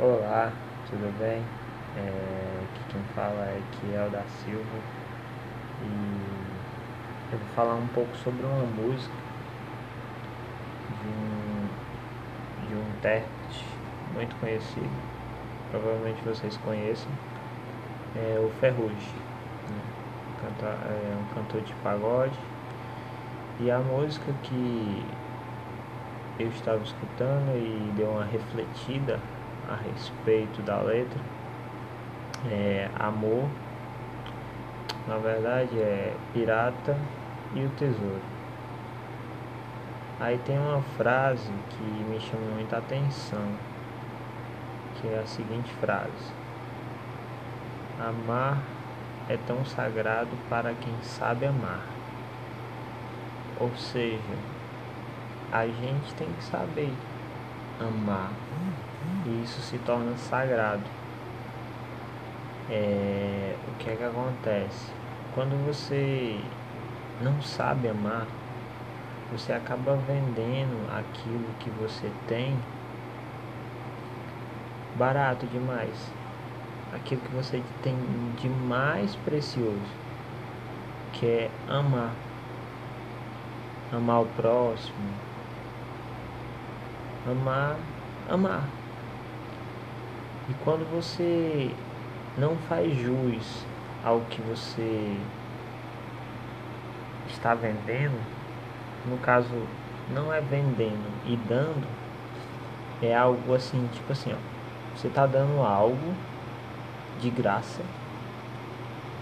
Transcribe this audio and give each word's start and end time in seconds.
Olá, 0.00 0.52
tudo 0.88 1.12
bem? 1.18 1.42
É, 1.96 2.62
aqui 2.62 2.92
quem 2.92 3.02
fala 3.16 3.46
é 3.46 3.60
Kiel 3.72 4.08
da 4.10 4.22
Silva 4.44 4.78
e 5.82 7.32
eu 7.32 7.38
vou 7.40 7.48
falar 7.56 7.74
um 7.74 7.86
pouco 7.88 8.16
sobre 8.18 8.46
uma 8.46 8.64
música 8.64 9.12
de 11.02 11.08
um, 11.08 11.66
de 12.68 12.74
um 12.76 12.96
intérprete 12.96 13.64
muito 14.14 14.36
conhecido, 14.36 14.88
provavelmente 15.72 16.22
vocês 16.22 16.56
conheçam, 16.58 17.10
é 18.14 18.38
o 18.38 18.48
Ferrugem, 18.60 18.94
né? 19.68 19.82
Canta, 20.40 20.66
é 20.66 21.16
um 21.20 21.34
cantor 21.34 21.60
de 21.62 21.74
pagode 21.82 22.38
e 23.58 23.68
a 23.68 23.80
música 23.80 24.32
que 24.44 25.04
eu 26.38 26.46
estava 26.46 26.84
escutando 26.84 27.50
e 27.56 27.92
deu 27.96 28.10
uma 28.10 28.24
refletida 28.24 29.18
a 29.68 29.74
respeito 29.74 30.62
da 30.62 30.80
letra 30.80 31.20
é 32.50 32.88
amor, 32.98 33.48
na 35.06 35.18
verdade 35.18 35.78
é 35.78 36.14
pirata 36.32 36.96
e 37.54 37.64
o 37.64 37.68
tesouro. 37.70 38.38
Aí 40.20 40.38
tem 40.38 40.58
uma 40.58 40.82
frase 40.96 41.52
que 41.70 41.82
me 41.82 42.18
chama 42.20 42.44
muita 42.54 42.78
atenção, 42.78 43.46
que 44.96 45.06
é 45.06 45.20
a 45.20 45.26
seguinte 45.26 45.72
frase: 45.74 46.32
Amar 48.00 48.58
é 49.28 49.36
tão 49.46 49.64
sagrado 49.64 50.30
para 50.48 50.74
quem 50.74 50.94
sabe 51.02 51.46
amar. 51.46 51.86
Ou 53.60 53.70
seja, 53.76 54.18
a 55.52 55.66
gente 55.66 56.14
tem 56.14 56.28
que 56.32 56.44
saber 56.44 56.92
amar 57.80 58.30
e 59.26 59.42
isso 59.42 59.60
se 59.60 59.78
torna 59.78 60.16
sagrado. 60.16 60.84
É, 62.70 63.56
o 63.68 63.78
que 63.78 63.90
é 63.90 63.96
que 63.96 64.04
acontece? 64.04 64.92
Quando 65.34 65.56
você 65.66 66.38
não 67.22 67.40
sabe 67.40 67.88
amar, 67.88 68.26
você 69.32 69.52
acaba 69.52 69.96
vendendo 69.96 70.88
aquilo 70.90 71.48
que 71.60 71.70
você 71.70 72.10
tem 72.26 72.56
barato 74.96 75.46
demais. 75.46 76.10
Aquilo 76.92 77.20
que 77.20 77.34
você 77.34 77.62
tem 77.82 77.94
de 78.38 78.48
mais 78.48 79.14
precioso, 79.16 79.92
que 81.12 81.26
é 81.26 81.50
amar. 81.68 82.12
Amar 83.92 84.22
o 84.22 84.26
próximo. 84.26 85.28
Amar, 87.26 87.76
amar. 88.28 88.68
E 90.48 90.54
quando 90.64 90.88
você 90.90 91.70
não 92.36 92.56
faz 92.56 92.96
jus 92.96 93.64
ao 94.04 94.20
que 94.20 94.40
você 94.40 95.16
está 97.28 97.54
vendendo, 97.54 98.18
no 99.04 99.18
caso 99.18 99.50
não 100.10 100.32
é 100.32 100.40
vendendo 100.40 101.10
e 101.26 101.36
dando, 101.36 101.86
é 103.02 103.14
algo 103.14 103.54
assim, 103.54 103.88
tipo 103.92 104.12
assim, 104.12 104.32
ó, 104.32 104.96
você 104.96 105.08
está 105.08 105.26
dando 105.26 105.60
algo 105.60 106.14
de 107.20 107.30
graça, 107.30 107.82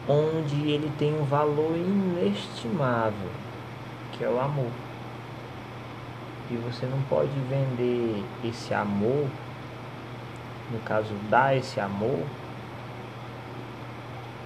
onde 0.08 0.70
ele 0.70 0.92
tem 0.98 1.19
um 1.19 1.24
valor 1.24 1.77
inestimável, 1.77 3.30
que 4.12 4.22
é 4.22 4.28
o 4.28 4.39
amor. 4.39 4.70
E 6.50 6.56
você 6.56 6.86
não 6.86 7.00
pode 7.02 7.39
vender 7.48 8.25
esse 8.44 8.72
amor 8.72 9.27
no 10.70 10.80
caso, 10.80 11.14
dar 11.30 11.56
esse 11.56 11.80
amor 11.80 12.25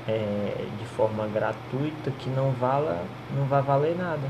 é, 0.06 0.66
de 0.78 0.84
forma 0.86 1.26
gratuita 1.26 2.10
que 2.18 2.28
não 2.30 2.50
vala, 2.52 3.04
não 3.34 3.46
vai 3.46 3.62
valer 3.62 3.96
nada. 3.96 4.28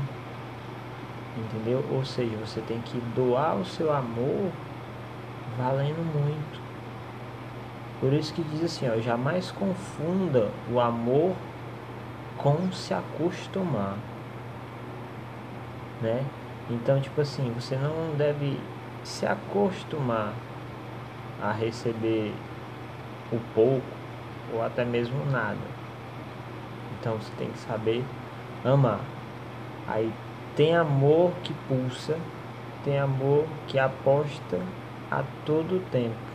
Entendeu? 1.37 1.83
Ou 1.91 2.05
seja, 2.05 2.35
você 2.37 2.61
tem 2.61 2.79
que 2.81 2.99
doar 3.15 3.55
o 3.55 3.65
seu 3.65 3.91
amor 3.91 4.51
valendo 5.57 6.03
muito. 6.13 6.61
Por 7.99 8.13
isso 8.13 8.33
que 8.33 8.43
diz 8.43 8.63
assim, 8.63 8.89
ó, 8.89 8.99
jamais 8.99 9.51
confunda 9.51 10.49
o 10.71 10.79
amor 10.79 11.35
com 12.37 12.71
se 12.71 12.93
acostumar. 12.93 13.95
Né? 16.01 16.25
Então, 16.71 17.01
tipo 17.01 17.19
assim, 17.19 17.51
você 17.51 17.75
não 17.75 18.15
deve 18.17 18.57
se 19.03 19.25
acostumar 19.25 20.33
a 21.41 21.51
receber 21.51 22.33
o 23.29 23.37
pouco 23.53 23.85
ou 24.53 24.63
até 24.63 24.85
mesmo 24.85 25.25
nada. 25.29 25.57
Então 26.99 27.17
você 27.17 27.31
tem 27.37 27.49
que 27.49 27.57
saber 27.57 28.05
amar. 28.63 29.01
Aí 29.87 30.13
tem 30.55 30.75
amor 30.75 31.33
que 31.43 31.53
pulsa, 31.67 32.17
tem 32.85 32.97
amor 32.99 33.45
que 33.67 33.77
aposta 33.77 34.59
a 35.09 35.23
todo 35.45 35.83
tempo. 35.91 36.31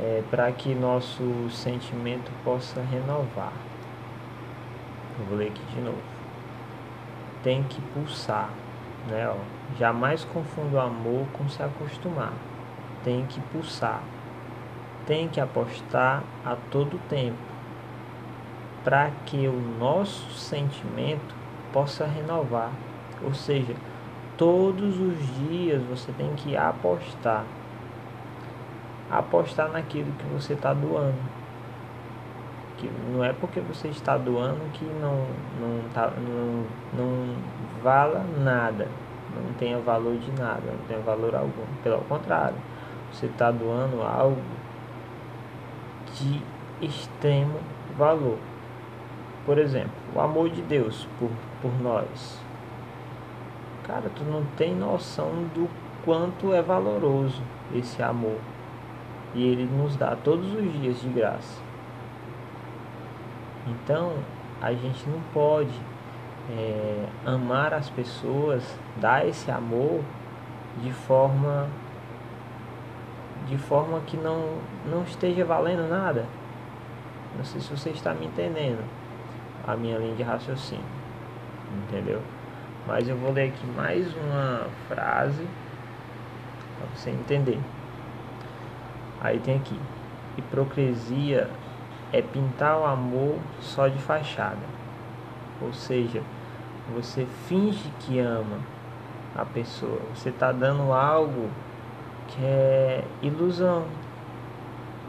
É, 0.00 0.22
para 0.30 0.50
que 0.52 0.74
nosso 0.74 1.50
sentimento 1.50 2.30
possa 2.42 2.80
renovar. 2.80 3.52
Eu 5.18 5.26
vou 5.26 5.36
ler 5.36 5.48
aqui 5.48 5.62
de 5.74 5.80
novo. 5.80 6.21
Tem 7.42 7.62
que 7.64 7.80
pulsar, 7.80 8.50
né? 9.08 9.28
Ó. 9.28 9.36
Jamais 9.78 10.24
confunda 10.24 10.76
o 10.76 10.80
amor 10.80 11.26
com 11.32 11.48
se 11.48 11.62
acostumar 11.62 12.32
tem 13.04 13.26
que 13.26 13.40
pulsar, 13.40 14.02
tem 15.06 15.28
que 15.28 15.40
apostar 15.40 16.22
a 16.44 16.56
todo 16.70 17.00
tempo, 17.08 17.36
para 18.84 19.10
que 19.26 19.46
o 19.46 19.60
nosso 19.78 20.30
sentimento 20.32 21.34
possa 21.72 22.06
renovar. 22.06 22.70
Ou 23.22 23.34
seja, 23.34 23.74
todos 24.36 24.98
os 24.98 25.18
dias 25.48 25.82
você 25.82 26.12
tem 26.12 26.34
que 26.34 26.56
apostar. 26.56 27.44
Apostar 29.10 29.70
naquilo 29.70 30.10
que 30.12 30.24
você 30.26 30.54
está 30.54 30.72
doando. 30.72 31.41
Que 32.82 32.90
não 33.12 33.22
é 33.22 33.32
porque 33.32 33.60
você 33.60 33.86
está 33.86 34.18
doando 34.18 34.58
que 34.72 34.84
não, 34.84 35.24
não, 35.60 35.88
tá, 35.94 36.10
não, 36.18 36.64
não 36.98 37.36
vala 37.80 38.24
nada, 38.42 38.88
não 39.32 39.52
tenha 39.54 39.78
valor 39.78 40.16
de 40.16 40.32
nada, 40.32 40.62
não 40.66 40.84
tenha 40.88 40.98
valor 40.98 41.32
algum. 41.32 41.64
Pelo 41.84 42.00
contrário, 42.00 42.56
você 43.12 43.26
está 43.26 43.52
doando 43.52 44.02
algo 44.02 44.42
de 46.16 46.42
extremo 46.84 47.60
valor. 47.96 48.38
Por 49.46 49.58
exemplo, 49.58 49.92
o 50.12 50.20
amor 50.20 50.50
de 50.50 50.60
Deus 50.62 51.06
por, 51.20 51.30
por 51.60 51.72
nós. 51.80 52.40
Cara, 53.86 54.10
tu 54.12 54.24
não 54.24 54.44
tem 54.56 54.74
noção 54.74 55.30
do 55.54 55.70
quanto 56.04 56.52
é 56.52 56.60
valoroso 56.60 57.40
esse 57.72 58.02
amor. 58.02 58.40
E 59.36 59.46
ele 59.46 59.64
nos 59.64 59.94
dá 59.94 60.16
todos 60.16 60.52
os 60.52 60.72
dias 60.72 61.00
de 61.00 61.08
graça. 61.10 61.71
Então, 63.66 64.14
a 64.60 64.72
gente 64.72 65.08
não 65.08 65.20
pode 65.32 65.74
é, 66.50 67.06
amar 67.24 67.72
as 67.72 67.88
pessoas, 67.90 68.78
dar 68.96 69.26
esse 69.26 69.50
amor 69.50 70.02
de 70.82 70.92
forma 70.92 71.68
de 73.46 73.58
forma 73.58 74.00
que 74.06 74.16
não, 74.16 74.58
não 74.86 75.02
esteja 75.02 75.44
valendo 75.44 75.88
nada. 75.88 76.24
Não 77.36 77.44
sei 77.44 77.60
se 77.60 77.70
você 77.70 77.90
está 77.90 78.14
me 78.14 78.26
entendendo 78.26 78.82
a 79.66 79.76
minha 79.76 79.98
linha 79.98 80.14
de 80.14 80.22
raciocínio. 80.22 80.84
Entendeu? 81.88 82.22
Mas 82.86 83.08
eu 83.08 83.16
vou 83.16 83.32
ler 83.32 83.48
aqui 83.48 83.66
mais 83.66 84.06
uma 84.16 84.66
frase 84.88 85.46
para 86.78 86.86
você 86.94 87.10
entender. 87.10 87.58
Aí 89.20 89.38
tem 89.38 89.56
aqui: 89.56 89.78
hipocrisia 90.36 91.48
é 92.12 92.20
pintar 92.20 92.78
o 92.78 92.84
amor 92.84 93.38
só 93.60 93.88
de 93.88 93.98
fachada. 93.98 94.72
Ou 95.60 95.72
seja, 95.72 96.22
você 96.94 97.26
finge 97.46 97.90
que 98.00 98.18
ama 98.18 98.58
a 99.34 99.44
pessoa. 99.44 100.00
Você 100.14 100.28
está 100.28 100.52
dando 100.52 100.92
algo 100.92 101.48
que 102.28 102.44
é 102.44 103.04
ilusão. 103.22 103.84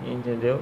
Entendeu? 0.05 0.61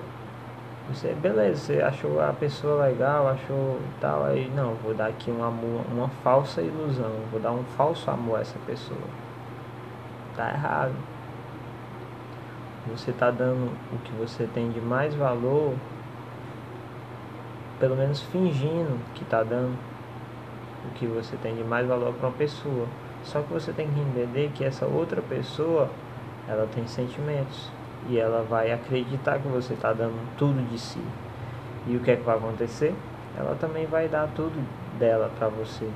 Você, 0.90 1.14
beleza, 1.14 1.56
você 1.56 1.82
achou 1.82 2.22
a 2.22 2.34
pessoa 2.34 2.86
legal, 2.86 3.28
achou 3.28 3.80
tal, 4.00 4.26
aí 4.26 4.52
não, 4.54 4.74
vou 4.76 4.94
dar 4.94 5.08
aqui 5.08 5.32
uma, 5.32 5.48
uma 5.48 6.10
falsa 6.24 6.62
ilusão, 6.62 7.12
vou 7.32 7.40
dar 7.40 7.52
um 7.52 7.64
falso 7.78 8.10
amor 8.10 8.40
a 8.40 8.42
essa 8.42 8.58
pessoa. 8.66 9.00
Tá 10.36 10.50
errado. 10.50 10.94
Você 12.88 13.12
tá 13.12 13.30
dando 13.30 13.72
o 13.94 13.98
que 14.00 14.12
você 14.14 14.48
tem 14.54 14.72
de 14.72 14.82
mais 14.82 15.14
valor, 15.14 15.76
pelo 17.82 17.96
menos 17.96 18.22
fingindo 18.22 18.98
que 19.16 19.26
tá 19.26 19.42
dando 19.42 19.76
o 20.86 20.94
que 20.94 21.08
você 21.08 21.36
tem 21.38 21.56
de 21.56 21.64
mais 21.64 21.88
valor 21.88 22.14
para 22.14 22.30
uma 22.30 22.38
pessoa. 22.38 22.88
Só 23.24 23.42
que 23.42 23.52
você 23.52 23.74
tem 23.74 23.90
que 23.92 24.00
entender 24.00 24.52
que 24.54 24.64
essa 24.64 24.86
outra 24.86 25.22
pessoa 25.22 25.90
ela 26.48 26.68
tem 26.74 26.88
sentimentos. 26.88 27.70
e 28.10 28.18
ela 28.18 28.42
vai 28.42 28.72
acreditar 28.72 29.38
que 29.38 29.48
você 29.48 29.76
está 29.76 29.94
dando 29.94 30.20
tudo 30.36 30.60
de 30.70 30.80
si. 30.80 31.02
E 31.86 31.96
o 31.96 32.00
que 32.00 32.10
é 32.10 32.16
que 32.16 32.24
vai 32.24 32.36
acontecer? 32.36 32.96
Ela 33.38 33.56
também 33.56 33.86
vai 33.86 34.08
dar 34.08 34.28
tudo 34.36 34.60
dela 34.98 35.32
para 35.38 35.50
você. 35.50 35.88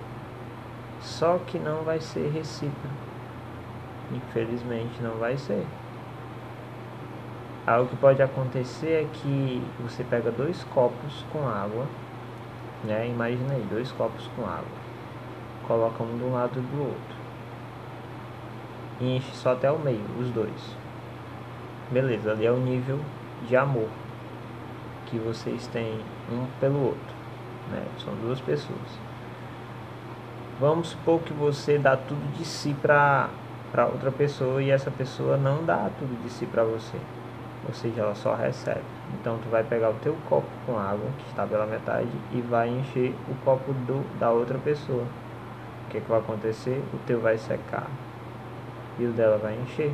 Só 1.01 1.39
que 1.47 1.57
não 1.57 1.83
vai 1.83 1.99
ser 1.99 2.29
recíproco. 2.29 2.95
Infelizmente 4.11 5.01
não 5.01 5.15
vai 5.15 5.35
ser. 5.35 5.65
Algo 7.67 7.89
que 7.89 7.95
pode 7.95 8.21
acontecer 8.21 8.91
é 8.91 9.07
que 9.11 9.59
você 9.79 10.03
pega 10.03 10.29
dois 10.29 10.63
copos 10.65 11.25
com 11.33 11.47
água, 11.47 11.87
né? 12.83 13.07
Imagina 13.07 13.55
aí, 13.55 13.65
dois 13.67 13.91
copos 13.91 14.29
com 14.35 14.43
água. 14.43 14.85
Coloca 15.67 16.03
um 16.03 16.27
um 16.27 16.33
lado 16.33 16.61
do 16.61 16.79
outro. 16.79 17.15
E 19.01 19.15
enche 19.17 19.31
só 19.33 19.53
até 19.53 19.71
o 19.71 19.79
meio, 19.79 20.05
os 20.19 20.29
dois. 20.29 20.77
Beleza, 21.89 22.33
ali 22.33 22.45
é 22.45 22.51
o 22.51 22.57
nível 22.57 22.99
de 23.47 23.55
amor 23.55 23.89
que 25.07 25.17
vocês 25.17 25.65
têm 25.65 25.99
um 26.31 26.45
pelo 26.59 26.85
outro. 26.85 27.15
Né? 27.71 27.83
São 27.97 28.13
duas 28.17 28.39
pessoas. 28.41 28.99
Vamos 30.59 30.89
supor 30.89 31.19
que 31.21 31.33
você 31.33 31.79
dá 31.79 31.97
tudo 31.97 32.31
de 32.37 32.45
si 32.45 32.75
para 32.79 33.27
outra 33.91 34.11
pessoa 34.11 34.61
e 34.61 34.69
essa 34.69 34.91
pessoa 34.91 35.35
não 35.35 35.65
dá 35.65 35.89
tudo 35.97 36.21
de 36.21 36.29
si 36.29 36.45
para 36.45 36.63
você 36.63 36.99
ou 37.67 37.73
seja, 37.73 38.01
ela 38.01 38.15
só 38.15 38.35
recebe. 38.35 38.83
Então 39.13 39.37
tu 39.39 39.49
vai 39.49 39.63
pegar 39.63 39.89
o 39.89 39.95
teu 39.95 40.15
copo 40.29 40.47
com 40.65 40.77
água, 40.77 41.09
que 41.17 41.29
está 41.29 41.45
pela 41.45 41.65
metade, 41.65 42.09
e 42.31 42.41
vai 42.41 42.69
encher 42.69 43.15
o 43.27 43.35
copo 43.43 43.73
do, 43.73 44.03
da 44.19 44.29
outra 44.31 44.57
pessoa. 44.59 45.05
O 45.85 45.89
que, 45.89 45.97
é 45.97 46.01
que 46.01 46.09
vai 46.09 46.19
acontecer? 46.19 46.83
O 46.93 46.97
teu 47.05 47.19
vai 47.19 47.37
secar 47.37 47.87
e 48.97 49.05
o 49.05 49.11
dela 49.11 49.37
vai 49.37 49.55
encher. 49.55 49.93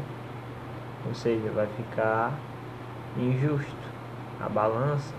Ou 1.08 1.14
seja, 1.14 1.50
vai 1.52 1.68
ficar 1.68 2.34
injusto. 3.18 3.92
A 4.40 4.50
balança 4.50 5.14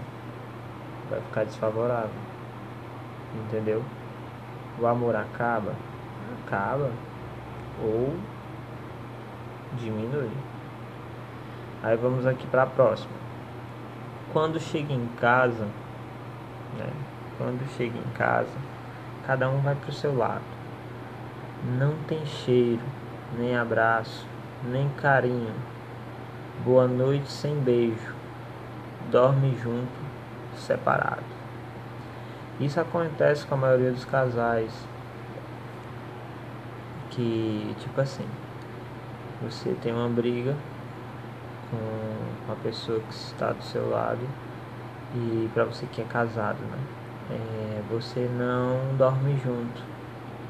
vai 1.11 1.21
ficar 1.21 1.45
desfavorável. 1.45 2.11
Entendeu? 3.35 3.83
O 4.79 4.87
amor 4.87 5.17
acaba, 5.17 5.75
acaba 6.47 6.91
ou 7.83 8.15
diminui. 9.75 10.31
Aí 11.83 11.97
vamos 11.97 12.27
aqui 12.27 12.47
para 12.47 12.63
a 12.63 12.67
próxima. 12.67 13.11
Quando 14.33 14.61
chega 14.61 14.93
em 14.93 15.09
casa, 15.21 15.65
né? 16.79 16.89
Quando 17.37 17.69
chega 17.77 17.99
em 17.99 18.17
casa, 18.17 18.57
cada 19.27 19.51
um 19.51 19.61
vai 19.61 19.75
para 19.75 19.91
o 19.91 19.93
seu 19.93 20.17
lado. 20.17 20.45
Não 21.77 21.95
tem 22.07 22.25
cheiro, 22.25 22.83
nem 23.37 23.57
abraço, 23.57 24.25
nem 24.63 24.89
carinho. 24.91 25.55
Boa 26.65 26.87
noite 26.87 27.33
sem 27.33 27.57
beijo. 27.57 28.15
Dorme 29.11 29.59
junto, 29.61 29.91
separado. 30.55 31.25
Isso 32.61 32.81
acontece 32.81 33.45
com 33.45 33.57
a 33.57 33.59
maioria 33.59 33.91
dos 33.91 34.05
casais. 34.05 34.73
Que, 37.11 37.75
tipo 37.81 38.01
assim, 38.01 38.27
você 39.43 39.77
tem 39.83 39.93
uma 39.93 40.09
briga 40.09 40.55
com 42.47 42.53
a 42.53 42.57
pessoa 42.57 43.01
que 43.01 43.15
está 43.15 43.53
do 43.53 43.63
seu 43.63 43.89
lado 43.89 44.21
e 45.15 45.51
para 45.53 45.65
você 45.65 45.87
que 45.87 46.01
é 46.01 46.05
casado, 46.05 46.61
né? 46.61 46.79
É, 47.31 47.83
você 47.91 48.29
não 48.39 48.97
dorme 48.97 49.39
junto, 49.43 49.83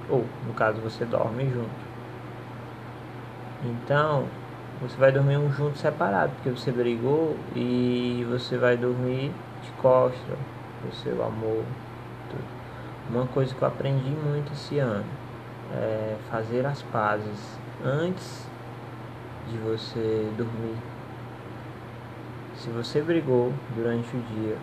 ou 0.09 0.25
no 0.47 0.55
caso 0.55 0.81
você 0.81 1.05
dorme 1.05 1.49
junto. 1.49 1.93
Então 3.65 4.27
você 4.81 4.97
vai 4.97 5.13
dormir 5.13 5.37
um 5.37 5.53
junto 5.53 5.79
separado, 5.79 6.33
porque 6.35 6.51
você 6.51 6.73
brigou 6.73 7.37
e 7.55 8.27
você 8.29 8.59
vai 8.59 8.77
dormir 8.77 9.33
de 9.63 9.71
costa, 9.81 10.33
o 10.89 10.95
seu 10.95 11.25
amor. 11.25 11.65
Tudo. 12.29 12.45
Uma 13.11 13.27
coisa 13.27 13.55
que 13.55 13.63
eu 13.63 13.69
aprendi 13.69 14.11
muito 14.11 14.53
esse 14.53 14.79
ano 14.79 15.05
é 15.73 16.17
fazer 16.31 16.67
as 16.67 16.83
pazes 16.83 17.59
antes 17.85 18.49
de 19.49 19.59
você 19.59 20.33
dormir 20.37 20.77
se 22.63 22.71
você 22.71 23.03
brigou 23.03 23.53
durante 23.75 24.17
o 24.17 24.21
dia, 24.21 24.57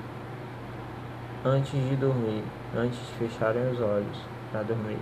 antes 1.44 1.74
de 1.74 1.98
dormir, 1.98 2.46
antes 2.74 2.98
de 2.98 3.13
fecharem 3.16 3.69
os 3.72 3.81
olhos 3.81 4.18
para 4.54 4.63
dormir, 4.63 5.00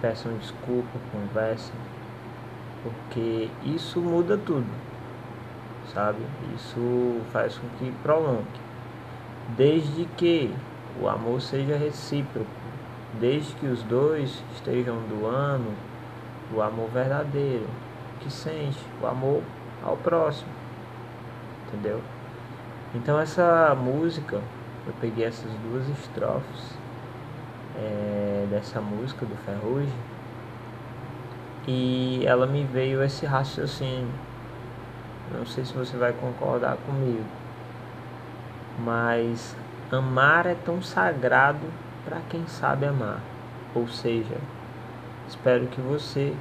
peçam 0.00 0.36
desculpa, 0.38 0.98
conversem, 1.12 1.76
porque 2.82 3.48
isso 3.62 4.00
muda 4.00 4.36
tudo, 4.36 4.66
sabe? 5.94 6.18
Isso 6.56 7.20
faz 7.32 7.56
com 7.56 7.68
que 7.78 7.92
prolongue, 8.02 8.42
desde 9.56 10.04
que 10.16 10.52
o 11.00 11.08
amor 11.08 11.40
seja 11.40 11.76
recíproco, 11.76 12.50
desde 13.20 13.54
que 13.54 13.66
os 13.66 13.84
dois 13.84 14.42
estejam 14.52 14.96
doando 15.08 15.72
o 16.52 16.60
amor 16.60 16.88
verdadeiro, 16.88 17.68
que 18.18 18.32
sente 18.32 18.84
o 19.00 19.06
amor 19.06 19.44
ao 19.84 19.96
próximo 19.96 20.61
entendeu? 21.72 22.00
Então 22.94 23.18
essa 23.18 23.74
música, 23.74 24.36
eu 24.86 24.92
peguei 25.00 25.24
essas 25.24 25.50
duas 25.64 25.88
estrofes 25.88 26.76
é, 27.76 28.46
dessa 28.50 28.80
música 28.80 29.24
do 29.24 29.34
Ferrugem 29.36 29.92
e 31.66 32.22
ela 32.26 32.46
me 32.46 32.64
veio 32.64 33.02
esse 33.02 33.24
raciocínio. 33.24 34.12
Não 35.32 35.46
sei 35.46 35.64
se 35.64 35.72
você 35.72 35.96
vai 35.96 36.12
concordar 36.12 36.76
comigo, 36.84 37.24
mas 38.78 39.56
amar 39.90 40.46
é 40.46 40.54
tão 40.54 40.82
sagrado 40.82 41.66
para 42.04 42.20
quem 42.28 42.46
sabe 42.46 42.84
amar. 42.84 43.20
Ou 43.74 43.88
seja, 43.88 44.36
espero 45.26 45.66
que 45.68 45.80
você 45.80 46.34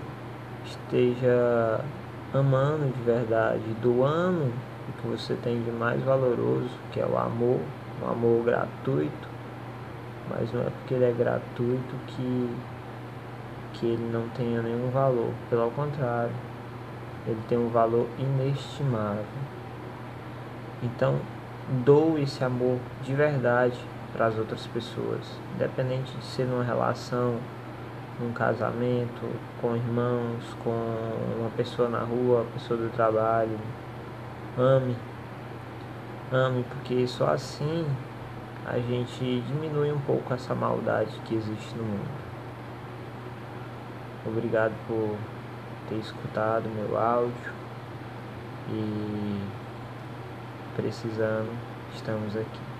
esteja 0.65 1.79
amando 2.33 2.91
de 2.91 3.01
verdade, 3.03 3.61
doando 3.81 4.51
o 4.89 5.01
que 5.01 5.07
você 5.07 5.35
tem 5.35 5.61
de 5.61 5.71
mais 5.71 6.01
valoroso, 6.03 6.69
que 6.91 6.99
é 6.99 7.05
o 7.05 7.17
amor, 7.17 7.59
um 8.01 8.09
amor 8.09 8.43
gratuito, 8.43 9.29
mas 10.29 10.51
não 10.53 10.61
é 10.61 10.69
porque 10.69 10.93
ele 10.93 11.05
é 11.05 11.11
gratuito 11.11 11.95
que, 12.07 12.55
que 13.73 13.85
ele 13.85 14.09
não 14.11 14.27
tenha 14.29 14.61
nenhum 14.61 14.89
valor, 14.89 15.31
pelo 15.49 15.69
contrário, 15.71 16.33
ele 17.27 17.39
tem 17.47 17.57
um 17.57 17.69
valor 17.69 18.07
inestimável. 18.17 19.25
Então, 20.81 21.19
dou 21.85 22.17
esse 22.17 22.43
amor 22.43 22.77
de 23.03 23.13
verdade 23.13 23.77
para 24.13 24.27
as 24.27 24.37
outras 24.37 24.65
pessoas, 24.67 25.39
independente 25.55 26.15
de 26.17 26.25
ser 26.25 26.45
numa 26.45 26.63
relação, 26.63 27.35
num 28.21 28.31
casamento, 28.33 29.27
com 29.59 29.75
irmãos, 29.75 30.55
com 30.63 30.69
uma 31.39 31.49
pessoa 31.57 31.89
na 31.89 31.99
rua, 31.99 32.45
pessoa 32.53 32.79
do 32.79 32.89
trabalho, 32.93 33.57
Ame. 34.57 34.95
Ame, 36.31 36.63
porque 36.63 37.07
só 37.07 37.27
assim 37.29 37.85
a 38.65 38.77
gente 38.77 39.41
diminui 39.47 39.91
um 39.91 39.99
pouco 40.01 40.33
essa 40.33 40.53
maldade 40.53 41.11
que 41.25 41.35
existe 41.35 41.75
no 41.75 41.83
mundo. 41.83 42.21
Obrigado 44.25 44.73
por 44.87 45.17
ter 45.89 45.95
escutado 45.95 46.69
meu 46.69 46.97
áudio 46.97 47.53
e 48.69 49.41
precisando, 50.75 51.49
estamos 51.95 52.35
aqui. 52.35 52.70